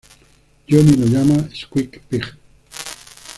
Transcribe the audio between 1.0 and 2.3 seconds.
llama "Squeak-Pig".